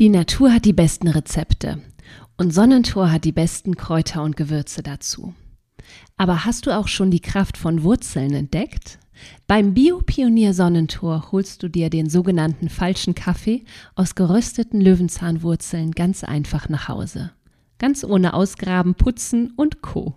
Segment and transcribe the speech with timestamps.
[0.00, 1.78] Die Natur hat die besten Rezepte
[2.38, 5.34] und Sonnentor hat die besten Kräuter und Gewürze dazu.
[6.16, 8.98] Aber hast du auch schon die Kraft von Wurzeln entdeckt?
[9.46, 16.70] Beim Biopionier Sonnentor holst du dir den sogenannten falschen Kaffee aus gerösteten Löwenzahnwurzeln ganz einfach
[16.70, 17.32] nach Hause.
[17.76, 20.16] Ganz ohne Ausgraben, Putzen und Co.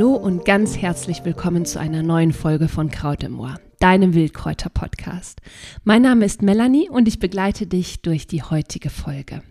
[0.00, 5.42] Hallo und ganz herzlich willkommen zu einer neuen Folge von Kraut im Ohr, deinem Wildkräuter-Podcast.
[5.84, 9.42] Mein Name ist Melanie und ich begleite dich durch die heutige Folge.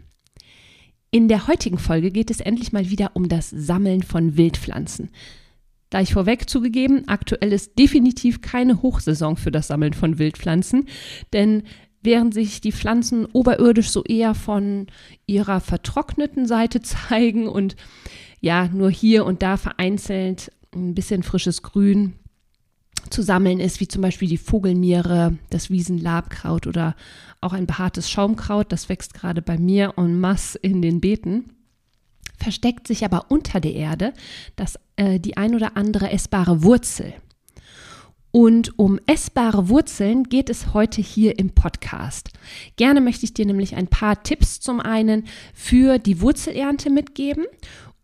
[1.12, 5.12] In der heutigen Folge geht es endlich mal wieder um das Sammeln von Wildpflanzen.
[5.92, 10.88] Gleich vorweg zugegeben, aktuell ist definitiv keine Hochsaison für das Sammeln von Wildpflanzen,
[11.32, 11.62] denn
[12.02, 14.88] während sich die Pflanzen oberirdisch so eher von
[15.28, 17.76] ihrer vertrockneten Seite zeigen und
[18.42, 22.14] ja nur hier und da vereinzelt ein bisschen frisches Grün
[23.10, 26.96] zu sammeln ist, wie zum Beispiel die Vogelmiere, das Wiesenlabkraut oder
[27.42, 31.46] auch ein behaartes Schaumkraut, das wächst gerade bei mir en masse in den Beeten.
[32.38, 34.14] Versteckt sich aber unter der Erde
[34.56, 37.14] das, äh, die ein oder andere essbare Wurzel.
[38.32, 42.30] Und um essbare Wurzeln geht es heute hier im Podcast.
[42.76, 47.46] Gerne möchte ich dir nämlich ein paar Tipps zum einen für die Wurzelernte mitgeben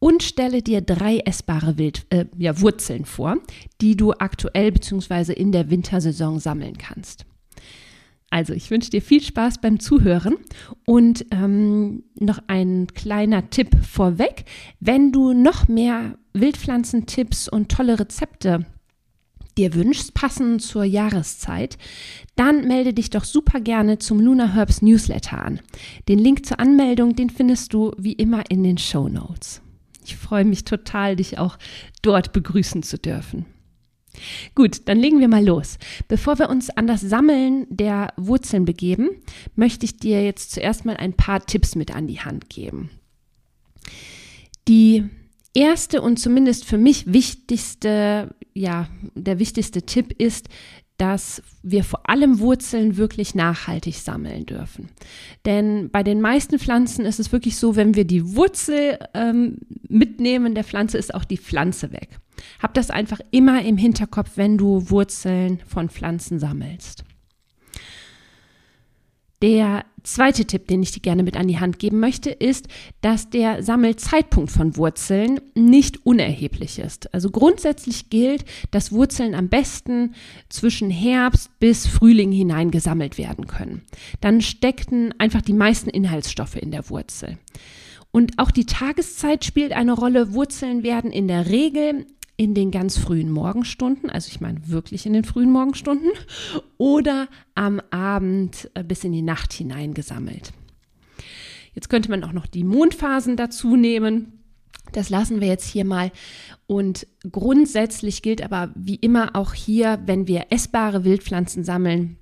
[0.05, 3.37] und stelle dir drei essbare Wild, äh, ja, Wurzeln vor,
[3.81, 5.33] die du aktuell bzw.
[5.33, 7.25] in der Wintersaison sammeln kannst.
[8.29, 10.35] Also, ich wünsche dir viel Spaß beim Zuhören
[10.85, 14.45] und ähm, noch ein kleiner Tipp vorweg.
[14.79, 18.67] Wenn du noch mehr Wildpflanzentipps und tolle Rezepte
[19.57, 21.79] dir wünschst, passend zur Jahreszeit,
[22.35, 25.61] dann melde dich doch super gerne zum Luna Herbs Newsletter an.
[26.07, 29.63] Den Link zur Anmeldung, den findest du wie immer in den Show Notes.
[30.05, 31.57] Ich freue mich total, dich auch
[32.01, 33.45] dort begrüßen zu dürfen.
[34.53, 35.77] Gut, dann legen wir mal los.
[36.07, 39.09] Bevor wir uns an das Sammeln der Wurzeln begeben,
[39.55, 42.89] möchte ich dir jetzt zuerst mal ein paar Tipps mit an die Hand geben.
[44.67, 45.09] Die
[45.53, 50.49] erste und zumindest für mich wichtigste, ja, der wichtigste Tipp ist,
[50.97, 54.89] dass wir vor allem Wurzeln wirklich nachhaltig sammeln dürfen.
[55.45, 59.57] Denn bei den meisten Pflanzen ist es wirklich so, wenn wir die Wurzel ähm,
[59.89, 62.19] mitnehmen der Pflanze, ist auch die Pflanze weg.
[62.61, 67.03] Hab das einfach immer im Hinterkopf, wenn du Wurzeln von Pflanzen sammelst.
[69.45, 72.67] Der zweite Tipp, den ich dir gerne mit an die Hand geben möchte, ist,
[73.01, 77.13] dass der Sammelzeitpunkt von Wurzeln nicht unerheblich ist.
[77.13, 80.15] Also grundsätzlich gilt, dass Wurzeln am besten
[80.49, 83.83] zwischen Herbst bis Frühling hinein gesammelt werden können.
[84.19, 87.37] Dann steckten einfach die meisten Inhaltsstoffe in der Wurzel.
[88.09, 90.33] Und auch die Tageszeit spielt eine Rolle.
[90.33, 92.07] Wurzeln werden in der Regel
[92.37, 96.11] in den ganz frühen Morgenstunden, also ich meine wirklich in den frühen Morgenstunden,
[96.77, 100.51] oder am Abend äh, bis in die Nacht hinein gesammelt.
[101.73, 104.43] Jetzt könnte man auch noch die Mondphasen dazu nehmen.
[104.91, 106.11] Das lassen wir jetzt hier mal.
[106.67, 112.17] Und grundsätzlich gilt aber wie immer auch hier, wenn wir essbare Wildpflanzen sammeln,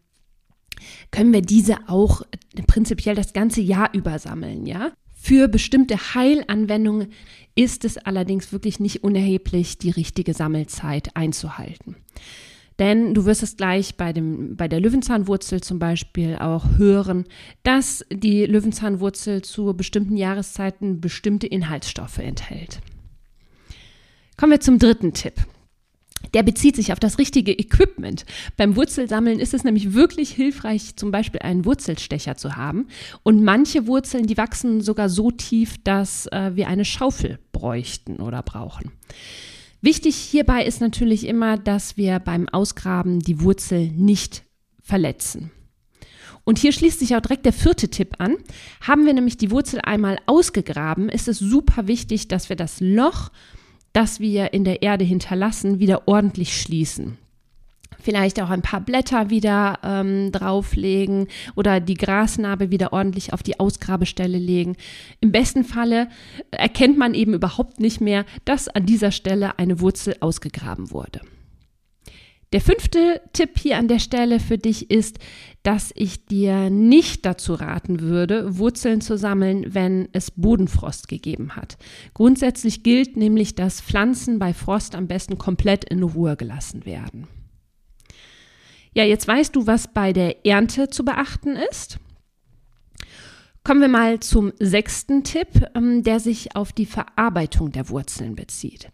[1.12, 2.24] können wir diese auch
[2.68, 4.92] prinzipiell das ganze Jahr über sammeln, ja?
[5.26, 7.14] Für bestimmte Heilanwendungen
[7.56, 11.96] ist es allerdings wirklich nicht unerheblich, die richtige Sammelzeit einzuhalten.
[12.78, 17.24] Denn du wirst es gleich bei, dem, bei der Löwenzahnwurzel zum Beispiel auch hören,
[17.64, 22.82] dass die Löwenzahnwurzel zu bestimmten Jahreszeiten bestimmte Inhaltsstoffe enthält.
[24.36, 25.36] Kommen wir zum dritten Tipp
[26.34, 28.26] der bezieht sich auf das richtige Equipment.
[28.58, 32.88] Beim Wurzelsammeln ist es nämlich wirklich hilfreich, zum Beispiel einen Wurzelstecher zu haben.
[33.24, 38.42] Und manche Wurzeln, die wachsen sogar so tief, dass äh, wir eine Schaufel bräuchten oder
[38.42, 38.92] brauchen.
[39.82, 44.44] Wichtig hierbei ist natürlich immer, dass wir beim Ausgraben die Wurzel nicht
[44.82, 45.52] verletzen.
[46.46, 48.38] Und hier schließt sich auch direkt der vierte Tipp an.
[48.82, 53.30] Haben wir nämlich die Wurzel einmal ausgegraben, ist es super wichtig, dass wir das Loch
[53.94, 57.18] das wir in der Erde hinterlassen, wieder ordentlich schließen.
[58.04, 63.60] Vielleicht auch ein paar Blätter wieder ähm, drauflegen oder die Grasnarbe wieder ordentlich auf die
[63.62, 64.76] Ausgrabestelle legen.
[65.22, 66.10] Im besten Falle
[66.52, 71.22] erkennt man eben überhaupt nicht mehr, dass an dieser Stelle eine Wurzel ausgegraben wurde.
[72.54, 75.18] Der fünfte Tipp hier an der Stelle für dich ist,
[75.64, 81.78] dass ich dir nicht dazu raten würde, Wurzeln zu sammeln, wenn es Bodenfrost gegeben hat.
[82.14, 87.28] Grundsätzlich gilt nämlich, dass Pflanzen bei Frost am besten komplett in Ruhe gelassen werden.
[88.94, 91.98] Ja, jetzt weißt du, was bei der Ernte zu beachten ist.
[93.66, 98.90] Kommen wir mal zum sechsten Tipp, ähm, der sich auf die Verarbeitung der Wurzeln bezieht.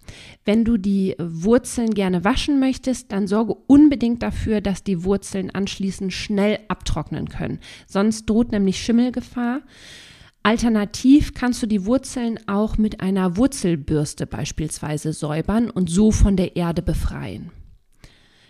[0.45, 6.13] Wenn du die Wurzeln gerne waschen möchtest, dann sorge unbedingt dafür, dass die Wurzeln anschließend
[6.13, 7.59] schnell abtrocknen können.
[7.87, 9.61] Sonst droht nämlich Schimmelgefahr.
[10.43, 16.55] Alternativ kannst du die Wurzeln auch mit einer Wurzelbürste beispielsweise säubern und so von der
[16.55, 17.49] Erde befreien.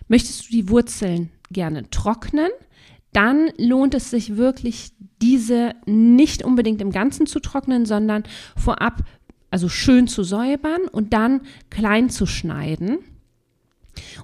[0.10, 2.50] Möchtest du die Wurzeln gerne trocknen,
[3.14, 8.24] dann lohnt es sich wirklich, diese nicht unbedingt im Ganzen zu trocknen, sondern
[8.56, 9.04] vorab
[9.52, 13.00] also schön zu säubern und dann klein zu schneiden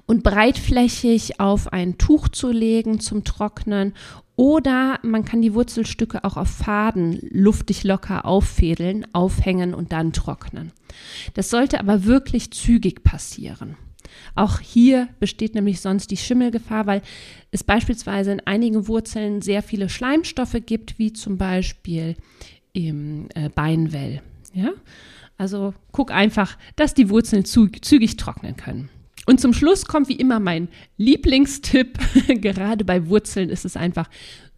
[0.06, 3.94] und breitflächig auf ein Tuch zu legen zum Trocknen
[4.36, 10.72] oder man kann die Wurzelstücke auch auf Faden luftig locker auffädeln, aufhängen und dann trocknen.
[11.34, 13.76] Das sollte aber wirklich zügig passieren.
[14.34, 17.02] Auch hier besteht nämlich sonst die Schimmelgefahr, weil
[17.50, 22.16] es beispielsweise in einigen Wurzeln sehr viele Schleimstoffe gibt, wie zum Beispiel
[22.72, 24.22] im äh, Beinwell.
[24.52, 24.72] Ja?
[25.38, 28.88] Also guck einfach, dass die Wurzeln zügig trocknen können.
[29.26, 31.98] Und zum Schluss kommt wie immer mein Lieblingstipp.
[32.40, 34.08] Gerade bei Wurzeln ist es einfach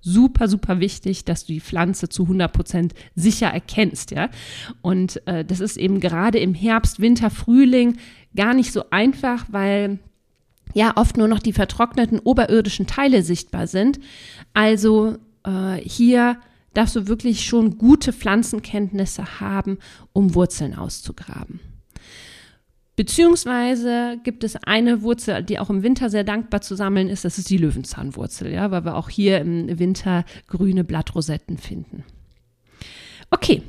[0.00, 4.28] super, super wichtig, dass du die Pflanze zu 100 Prozent sicher erkennst, ja.
[4.80, 7.98] Und äh, das ist eben gerade im Herbst, Winter, Frühling
[8.36, 9.98] gar nicht so einfach, weil
[10.74, 13.98] ja oft nur noch die vertrockneten oberirdischen Teile sichtbar sind.
[14.54, 16.38] Also äh, hier
[16.74, 19.78] darfst du wirklich schon gute Pflanzenkenntnisse haben,
[20.12, 21.60] um Wurzeln auszugraben.
[22.98, 27.38] Beziehungsweise gibt es eine Wurzel, die auch im Winter sehr dankbar zu sammeln ist, das
[27.38, 32.02] ist die Löwenzahnwurzel, ja, weil wir auch hier im Winter grüne Blattrosetten finden.
[33.30, 33.62] Okay,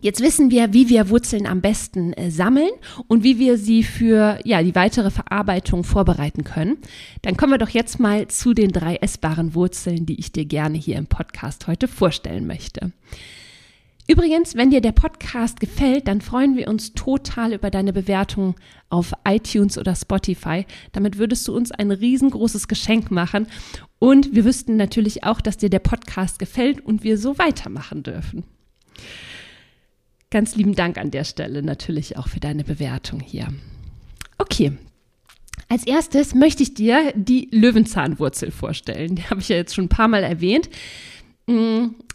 [0.00, 2.70] Jetzt wissen wir, wie wir Wurzeln am besten äh, sammeln
[3.08, 6.76] und wie wir sie für ja, die weitere Verarbeitung vorbereiten können.
[7.22, 10.78] Dann kommen wir doch jetzt mal zu den drei essbaren Wurzeln, die ich dir gerne
[10.78, 12.92] hier im Podcast heute vorstellen möchte.
[14.10, 18.56] Übrigens, wenn dir der Podcast gefällt, dann freuen wir uns total über deine Bewertung
[18.88, 20.64] auf iTunes oder Spotify.
[20.92, 23.48] Damit würdest du uns ein riesengroßes Geschenk machen.
[23.98, 28.44] Und wir wüssten natürlich auch, dass dir der Podcast gefällt und wir so weitermachen dürfen.
[30.30, 33.48] Ganz lieben Dank an der Stelle natürlich auch für deine Bewertung hier.
[34.38, 34.72] Okay.
[35.68, 39.16] Als erstes möchte ich dir die Löwenzahnwurzel vorstellen.
[39.16, 40.70] Die habe ich ja jetzt schon ein paar Mal erwähnt.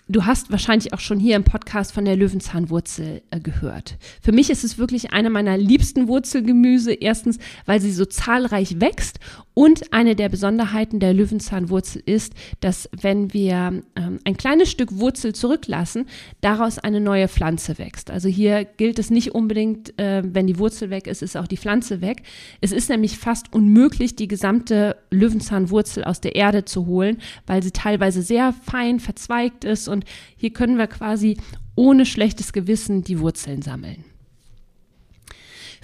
[0.09, 3.95] Du hast wahrscheinlich auch schon hier im Podcast von der Löwenzahnwurzel äh, gehört.
[4.21, 6.91] Für mich ist es wirklich eine meiner liebsten Wurzelgemüse.
[6.91, 9.21] Erstens, weil sie so zahlreich wächst
[9.53, 15.33] und eine der Besonderheiten der Löwenzahnwurzel ist, dass wenn wir ähm, ein kleines Stück Wurzel
[15.33, 16.07] zurücklassen,
[16.41, 18.11] daraus eine neue Pflanze wächst.
[18.11, 21.57] Also hier gilt es nicht unbedingt, äh, wenn die Wurzel weg ist, ist auch die
[21.57, 22.23] Pflanze weg.
[22.59, 27.71] Es ist nämlich fast unmöglich, die gesamte Löwenzahnwurzel aus der Erde zu holen, weil sie
[27.71, 30.03] teilweise sehr fein verzweigt ist und
[30.35, 31.37] hier können wir quasi
[31.75, 34.03] ohne schlechtes Gewissen die Wurzeln sammeln.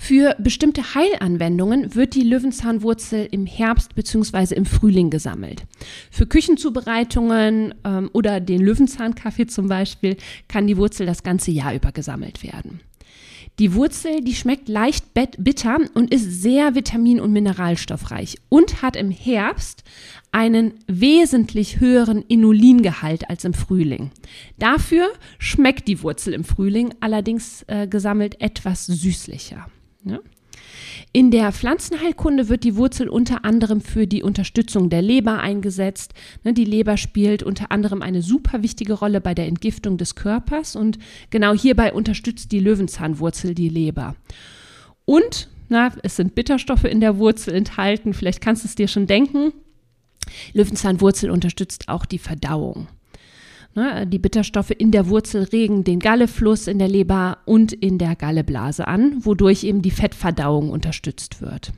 [0.01, 4.55] Für bestimmte Heilanwendungen wird die Löwenzahnwurzel im Herbst bzw.
[4.55, 5.65] im Frühling gesammelt.
[6.09, 10.15] Für Küchenzubereitungen ähm, oder den Löwenzahnkaffee zum Beispiel
[10.47, 12.79] kann die Wurzel das ganze Jahr über gesammelt werden.
[13.59, 19.11] Die Wurzel, die schmeckt leicht bitter und ist sehr vitamin- und mineralstoffreich und hat im
[19.11, 19.83] Herbst
[20.31, 24.11] einen wesentlich höheren Inulingehalt als im Frühling.
[24.59, 25.09] Dafür
[25.39, 29.67] schmeckt die Wurzel im Frühling allerdings äh, gesammelt etwas süßlicher.
[30.05, 30.19] Ja?
[31.11, 36.13] In der Pflanzenheilkunde wird die Wurzel unter anderem für die Unterstützung der Leber eingesetzt.
[36.43, 40.75] Ne, die Leber spielt unter anderem eine super wichtige Rolle bei der Entgiftung des Körpers
[40.75, 40.99] und
[41.29, 44.15] genau hierbei unterstützt die Löwenzahnwurzel die Leber.
[45.05, 49.07] Und na, es sind Bitterstoffe in der Wurzel enthalten, vielleicht kannst du es dir schon
[49.07, 49.53] denken.
[50.53, 52.87] Löwenzahnwurzel unterstützt auch die Verdauung.
[53.75, 58.15] Ne, die Bitterstoffe in der Wurzel regen den Gallefluss in der Leber und in der
[58.15, 61.71] Galleblase an, wodurch eben die Fettverdauung unterstützt wird.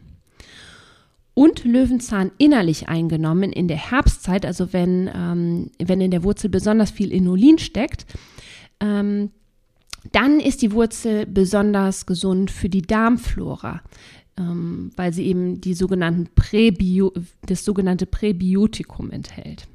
[1.34, 6.92] Und Löwenzahn innerlich eingenommen in der Herbstzeit, also wenn, ähm, wenn in der Wurzel besonders
[6.92, 8.06] viel Inulin steckt,
[8.80, 9.32] ähm,
[10.12, 13.82] dann ist die Wurzel besonders gesund für die Darmflora
[14.38, 17.14] ähm, weil sie eben die sogenannten Präbio
[17.46, 19.68] das sogenannte Präbiotikum enthält.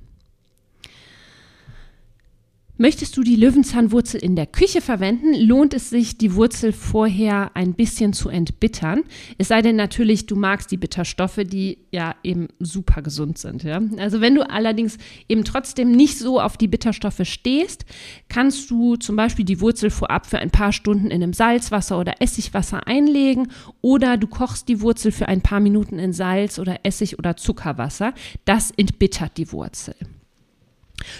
[2.78, 7.72] Möchtest du die Löwenzahnwurzel in der Küche verwenden, lohnt es sich, die Wurzel vorher ein
[7.72, 9.04] bisschen zu entbittern.
[9.38, 13.62] Es sei denn natürlich, du magst die Bitterstoffe, die ja eben super gesund sind.
[13.62, 13.80] Ja?
[13.96, 17.86] Also wenn du allerdings eben trotzdem nicht so auf die Bitterstoffe stehst,
[18.28, 22.20] kannst du zum Beispiel die Wurzel vorab für ein paar Stunden in einem Salzwasser oder
[22.20, 23.48] Essigwasser einlegen
[23.80, 28.12] oder du kochst die Wurzel für ein paar Minuten in Salz oder Essig oder Zuckerwasser.
[28.44, 29.94] Das entbittert die Wurzel.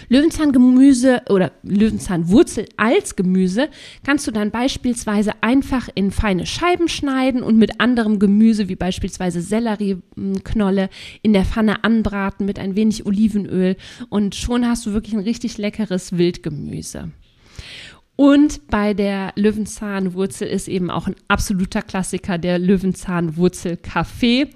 [0.09, 3.69] Löwenzahngemüse oder Löwenzahnwurzel als Gemüse
[4.05, 9.41] kannst du dann beispielsweise einfach in feine Scheiben schneiden und mit anderem Gemüse wie beispielsweise
[9.41, 10.89] Sellerieknolle
[11.21, 13.75] in der Pfanne anbraten mit ein wenig Olivenöl
[14.09, 17.11] und schon hast du wirklich ein richtig leckeres Wildgemüse.
[18.17, 24.49] Und bei der Löwenzahnwurzel ist eben auch ein absoluter Klassiker der Löwenzahnwurzel-Kaffee.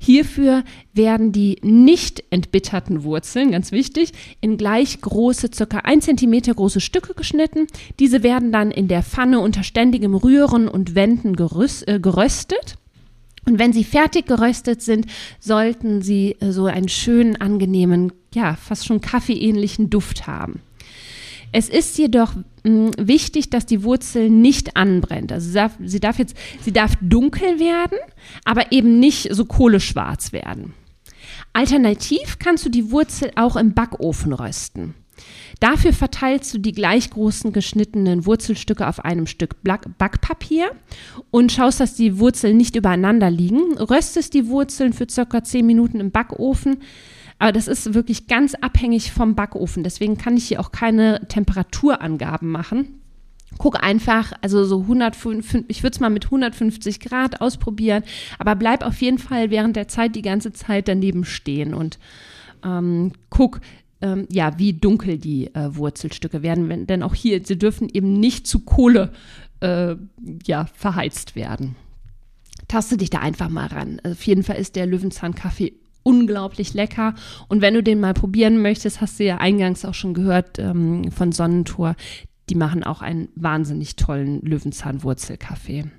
[0.00, 6.80] Hierfür werden die nicht entbitterten Wurzeln, ganz wichtig, in gleich große, circa ein Zentimeter große
[6.80, 7.68] Stücke geschnitten.
[8.00, 12.74] Diese werden dann in der Pfanne unter ständigem Rühren und Wenden äh, geröstet.
[13.46, 15.06] Und wenn sie fertig geröstet sind,
[15.38, 20.60] sollten sie äh, so einen schönen, angenehmen, ja, fast schon kaffeeähnlichen Duft haben.
[21.56, 22.34] Es ist jedoch
[22.64, 25.30] mh, mm, wichtig, dass die Wurzel nicht anbrennt.
[25.30, 27.96] Also sie darf, sie darf jetzt, sie darf dunkel werden,
[28.44, 30.74] aber eben nicht so kohleschwarz werden.
[31.52, 34.94] Alternativ kannst du die Wurzel auch im Backofen rösten.
[35.60, 40.72] Dafür verteilst du die gleich großen geschnittenen Wurzelstücke auf einem Stück Backpapier
[41.30, 43.78] und schaust, dass die Wurzeln nicht übereinander liegen.
[43.78, 46.78] Röstest die Wurzeln für circa 10 Minuten im Backofen
[47.38, 49.82] aber das ist wirklich ganz abhängig vom Backofen.
[49.82, 53.00] Deswegen kann ich hier auch keine Temperaturangaben machen.
[53.58, 58.02] Guck einfach, also so 105, ich würde es mal mit 150 Grad ausprobieren,
[58.38, 61.98] aber bleib auf jeden Fall während der Zeit die ganze Zeit daneben stehen und
[62.64, 63.60] ähm, guck,
[64.00, 68.46] ähm, ja, wie dunkel die äh, Wurzelstücke werden, denn auch hier, sie dürfen eben nicht
[68.48, 69.12] zu Kohle
[69.60, 69.94] äh,
[70.44, 71.76] ja, verheizt werden.
[72.66, 74.00] Taste dich da einfach mal ran.
[74.04, 77.14] Auf jeden Fall ist der Löwenzahnkaffee unglaublich lecker.
[77.48, 81.10] Und wenn du den mal probieren möchtest, hast du ja eingangs auch schon gehört ähm,
[81.10, 81.96] von Sonnentor,
[82.48, 85.90] die machen auch einen wahnsinnig tollen Löwenzahnwurzelkaffee.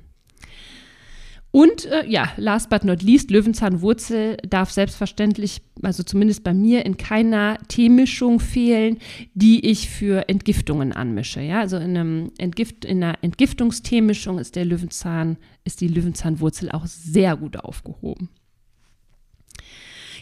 [1.55, 6.97] Und äh, ja, last but not least, Löwenzahnwurzel darf selbstverständlich, also zumindest bei mir, in
[6.97, 8.97] keiner Teemischung fehlen,
[9.35, 11.39] die ich für Entgiftungen anmische.
[11.39, 16.87] Ja, also in, einem Entgift, in einer Entgiftungsteemischung ist der Löwenzahn, ist die Löwenzahnwurzel auch
[16.87, 18.27] sehr gut aufgehoben.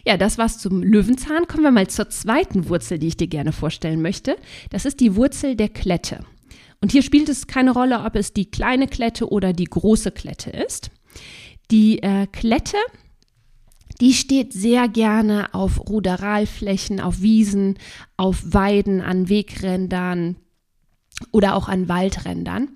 [0.06, 1.48] Ja, das war's zum Löwenzahn.
[1.48, 4.36] Kommen wir mal zur zweiten Wurzel, die ich dir gerne vorstellen möchte.
[4.70, 6.26] Das ist die Wurzel der Klette.
[6.82, 10.50] Und hier spielt es keine Rolle, ob es die kleine Klette oder die große Klette
[10.50, 10.92] ist.
[11.72, 12.76] Die äh, Klette,
[14.02, 17.80] die steht sehr gerne auf Ruderalflächen, auf Wiesen,
[18.18, 20.36] auf Weiden, an Wegrändern
[21.32, 22.70] oder auch an Waldrändern.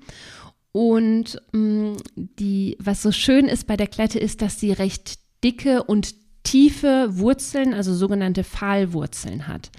[0.72, 5.20] Und mh, mm, die, was so schön ist bei der Klette, ist, dass sie recht
[5.44, 6.16] dicke und
[6.48, 9.70] tiefe Wurzeln, also sogenannte Pfahlwurzeln hat.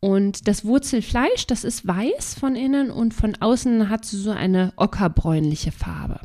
[0.00, 5.72] Und das Wurzelfleisch, das ist weiß von innen und von außen hat so eine ockerbräunliche
[5.72, 6.20] Farbe.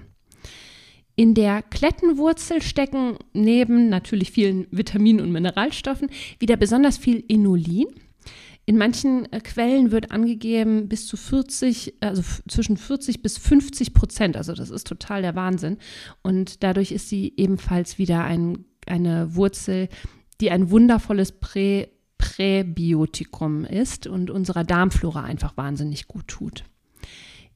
[1.15, 6.09] In der Klettenwurzel stecken neben natürlich vielen Vitaminen und Mineralstoffen
[6.39, 7.87] wieder besonders viel Inulin.
[8.65, 14.35] In manchen äh, Quellen wird angegeben bis zu 40, also zwischen 40 bis 50 Prozent.
[14.35, 15.77] Also das ist total der Wahnsinn.
[16.21, 19.89] Und dadurch ist sie ebenfalls wieder ein eine Wurzel,
[20.41, 26.65] die ein wundervolles Prä Präbiotikum ist und unserer Darmflora einfach wahnsinnig gut tut.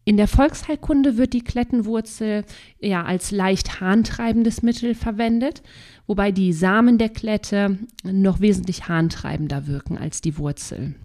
[0.06, 2.44] In der Volksheilkunde wird die Klettenwurzel
[2.80, 5.64] ja als leicht harntreibendes Mittel verwendet,
[6.08, 10.96] wobei die Samen der Klette noch wesentlich harntreibender wirken als die Wurzel.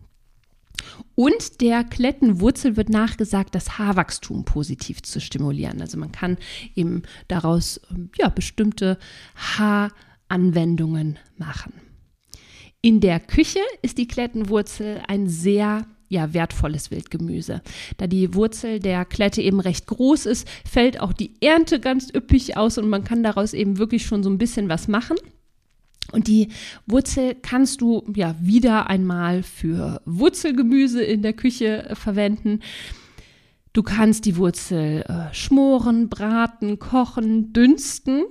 [1.14, 5.80] Und der Klettenwurzel wird nachgesagt, das Haarwachstum positiv zu stimulieren.
[5.80, 6.36] Also man kann
[6.74, 7.80] eben daraus
[8.16, 8.98] ja, bestimmte
[9.34, 9.90] Haar
[10.28, 11.72] Anwendungen machen.
[12.80, 17.62] In der Küche ist die Klettenwurzel ein sehr ja, wertvolles Wildgemüse.
[17.98, 22.56] Da die Wurzel der Klette eben recht groß ist, fällt auch die Ernte ganz üppig
[22.56, 25.16] aus und man kann daraus eben wirklich schon so ein bisschen was machen.
[26.10, 26.48] Und die
[26.86, 32.60] Wurzel kannst du ja wieder einmal für Wurzelgemüse in der Küche verwenden.
[33.74, 38.24] Du kannst die Wurzel äh, schmoren, braten, kochen, dünsten.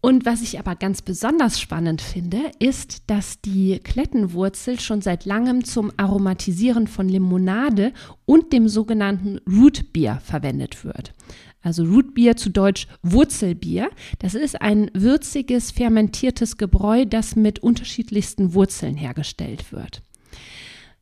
[0.00, 5.64] Und was ich aber ganz besonders spannend finde, ist, dass die Klettenwurzel schon seit langem
[5.64, 7.92] zum Aromatisieren von Limonade
[8.24, 11.14] und dem sogenannten Rootbier verwendet wird.
[11.62, 13.90] Also Rootbier zu Deutsch Wurzelbier.
[14.20, 20.02] Das ist ein würziges, fermentiertes Gebräu, das mit unterschiedlichsten Wurzeln hergestellt wird.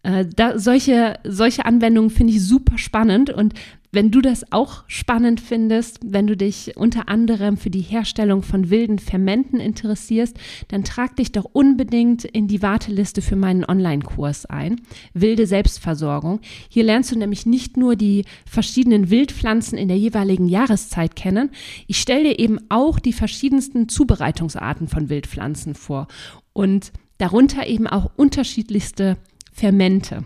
[0.06, 3.28] Äh, da, solche, solche Anwendungen finde ich super spannend.
[3.28, 3.54] Und
[3.90, 8.70] wenn du das auch spannend findest, wenn du dich unter anderem für die Herstellung von
[8.70, 14.80] wilden Fermenten interessierst, dann trag dich doch unbedingt in die Warteliste für meinen Online-Kurs ein,
[15.12, 16.40] Wilde Selbstversorgung.
[16.68, 21.50] Hier lernst du nämlich nicht nur die verschiedenen Wildpflanzen in der jeweiligen Jahreszeit kennen,
[21.88, 26.06] ich stelle dir eben auch die verschiedensten Zubereitungsarten von Wildpflanzen vor.
[26.52, 29.16] Und darunter eben auch unterschiedlichste
[29.56, 30.24] Fermente.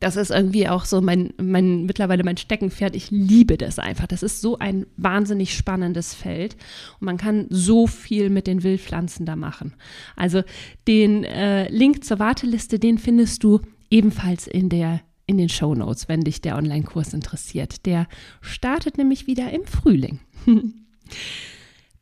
[0.00, 2.96] Das ist irgendwie auch so mein, mein, mittlerweile mein Steckenpferd.
[2.96, 4.06] Ich liebe das einfach.
[4.06, 6.56] Das ist so ein wahnsinnig spannendes Feld.
[7.00, 9.74] Und man kann so viel mit den Wildpflanzen da machen.
[10.16, 10.42] Also
[10.88, 13.60] den äh, Link zur Warteliste, den findest du
[13.90, 17.84] ebenfalls in der in den Show Notes, wenn dich der Online-Kurs interessiert.
[17.84, 18.06] Der
[18.40, 20.20] startet nämlich wieder im Frühling.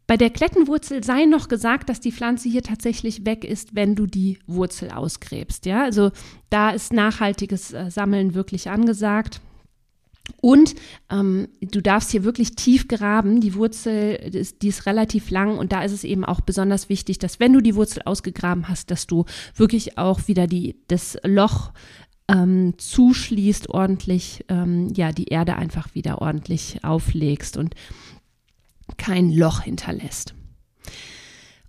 [0.07, 4.07] Bei der Klettenwurzel sei noch gesagt, dass die Pflanze hier tatsächlich weg ist, wenn du
[4.07, 5.65] die Wurzel ausgräbst.
[5.65, 6.11] Ja, also
[6.51, 9.41] da ist nachhaltiges äh, Sammeln wirklich angesagt.
[10.41, 10.75] Und
[11.11, 13.41] ähm, du darfst hier wirklich tief graben.
[13.41, 16.89] Die Wurzel, die ist, die ist, relativ lang und da ist es eben auch besonders
[16.89, 21.19] wichtig, dass wenn du die Wurzel ausgegraben hast, dass du wirklich auch wieder die, das
[21.25, 21.73] Loch
[22.29, 27.75] ähm, zuschließt, ordentlich, ähm, ja, die Erde einfach wieder ordentlich auflegst und
[28.97, 30.35] kein Loch hinterlässt.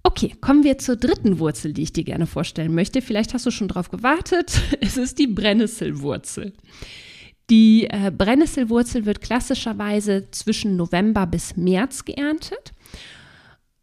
[0.03, 3.01] Okay, kommen wir zur dritten Wurzel, die ich dir gerne vorstellen möchte.
[3.01, 4.61] Vielleicht hast du schon drauf gewartet.
[4.79, 6.53] Es ist die Brennnesselwurzel.
[7.49, 12.73] Die äh, Brennnesselwurzel wird klassischerweise zwischen November bis März geerntet,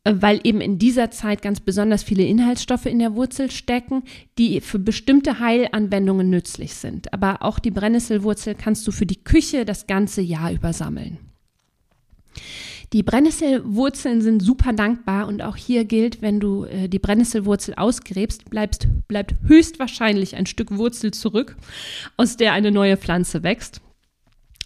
[0.05, 4.05] äh, weil eben in dieser Zeit ganz besonders viele Inhaltsstoffe in der Wurzel stecken,
[4.39, 7.13] die für bestimmte Heilanwendungen nützlich sind.
[7.13, 11.19] Aber auch die Brennnesselwurzel kannst du für die Küche das ganze Jahr über sammeln.
[12.93, 18.51] Die Brennnesselwurzeln sind super dankbar und auch hier gilt, wenn du äh, die Brennnesselwurzel ausgräbst,
[18.51, 21.57] bleibst, bleibt höchstwahrscheinlich ein Stück Wurzel zurück,
[22.19, 23.81] aus der eine neue Pflanze wächst.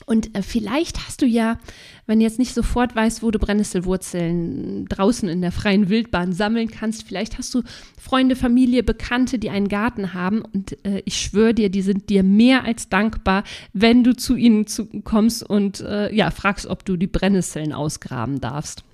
[0.06, 1.58] Und äh, vielleicht hast du ja,
[2.06, 6.70] wenn du jetzt nicht sofort weißt, wo du Brennnesselwurzeln draußen in der freien Wildbahn sammeln
[6.70, 7.62] kannst, vielleicht hast du
[8.00, 10.42] Freunde, Familie, Bekannte, die einen Garten haben.
[10.42, 14.68] Und äh, ich schwöre dir, die sind dir mehr als dankbar, wenn du zu ihnen
[14.68, 18.84] zu, kommst und äh, ja, fragst, ob du die Brennnesseln ausgraben darfst.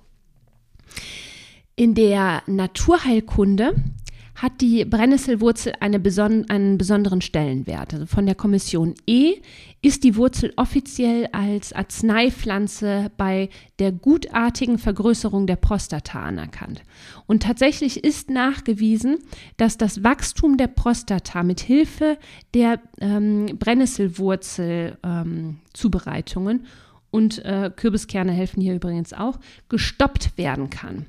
[1.75, 3.75] In der Naturheilkunde
[4.35, 7.93] hat die Brennnesselwurzel eine beson einen besonderen Stellenwert.
[7.93, 9.35] Also von der Kommission E
[9.81, 13.49] ist die Wurzel offiziell als Arzneipflanze bei
[13.79, 16.83] der gutartigen Vergrößerung der Prostata anerkannt.
[17.27, 19.17] Und tatsächlich ist nachgewiesen,
[19.57, 22.17] dass das Wachstum der Prostata mit Hilfe
[22.53, 26.65] der ähm, Brennnesselwurzel-Zubereitungen ähm,
[27.11, 31.05] und äh, Kürbiskerne helfen hier übrigens auch, gestoppt werden kann.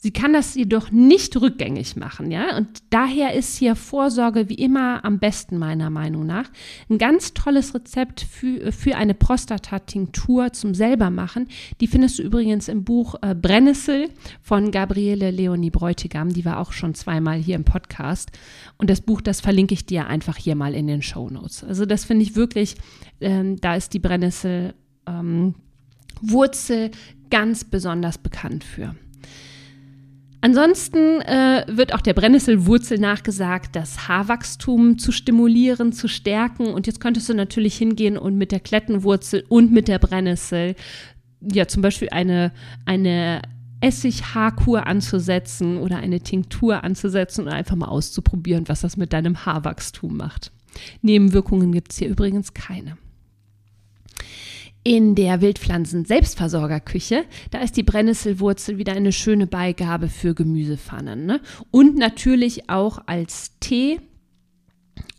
[0.00, 2.56] Sie kann das jedoch nicht rückgängig machen, ja.
[2.56, 6.48] Und daher ist hier Vorsorge wie immer am besten meiner Meinung nach.
[6.88, 11.48] Ein ganz tolles Rezept für, für eine Prostata-Tinktur zum selbermachen.
[11.80, 14.08] Die findest du übrigens im Buch äh, Brennnessel
[14.40, 16.32] von Gabriele Leonie Bräutigam.
[16.32, 18.30] Die war auch schon zweimal hier im Podcast.
[18.76, 21.64] Und das Buch, das verlinke ich dir einfach hier mal in den Show Notes.
[21.64, 22.76] Also das finde ich wirklich,
[23.20, 24.74] ähm, da ist die Brennnessel
[25.08, 25.56] ähm,
[26.20, 26.92] Wurzel
[27.30, 28.94] ganz besonders bekannt für.
[30.40, 36.68] Ansonsten äh, wird auch der Brennnesselwurzel nachgesagt, das Haarwachstum zu stimulieren, zu stärken.
[36.68, 40.76] Und jetzt könntest du natürlich hingehen und mit der Klettenwurzel und mit der Brennnessel
[41.40, 42.52] ja zum Beispiel eine,
[42.84, 43.42] eine
[43.80, 50.16] Essighaarkur anzusetzen oder eine Tinktur anzusetzen und einfach mal auszuprobieren, was das mit deinem Haarwachstum
[50.16, 50.52] macht.
[51.02, 52.96] Nebenwirkungen gibt es hier übrigens keine.
[54.88, 61.26] In der Wildpflanzen-Selbstversorgerküche, da ist die Brennnesselwurzel wieder eine schöne Beigabe für Gemüsepfannen.
[61.26, 61.42] Ne?
[61.70, 64.00] Und natürlich auch als Tee.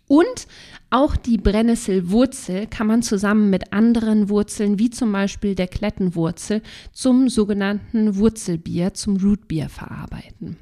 [0.07, 0.47] Und
[0.89, 7.29] auch die Brennnesselwurzel kann man zusammen mit anderen Wurzeln, wie zum Beispiel der Klettenwurzel, zum
[7.29, 10.57] sogenannten Wurzelbier, zum Rootbier verarbeiten.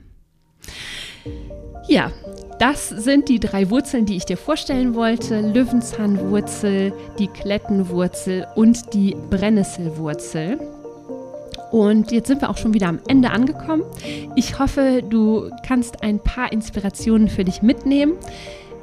[1.87, 2.11] Ja,
[2.59, 5.41] das sind die drei Wurzeln, die ich dir vorstellen wollte.
[5.41, 10.59] Löwenzahnwurzel, die Klettenwurzel und die Brennnesselwurzel.
[11.71, 13.83] Und jetzt sind wir auch schon wieder am Ende angekommen.
[14.35, 18.13] Ich hoffe, du kannst ein paar Inspirationen für dich mitnehmen.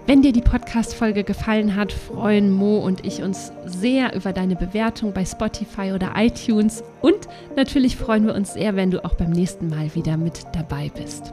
[0.07, 5.15] Wenn dir die Podcast-Folge gefallen hat, freuen Mo und ich uns sehr über deine Bewertung
[5.15, 6.85] bei Spotify oder iTunes.
[7.01, 10.91] Und natürlich freuen wir uns sehr, wenn du auch beim nächsten Mal wieder mit dabei
[10.95, 11.33] bist.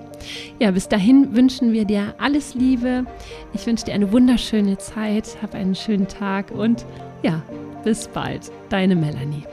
[0.60, 3.06] Ja, bis dahin wünschen wir dir alles Liebe.
[3.54, 6.86] Ich wünsche dir eine wunderschöne Zeit, hab einen schönen Tag und
[7.24, 7.44] ja,
[7.84, 8.52] bis bald.
[8.70, 9.44] Deine Melanie.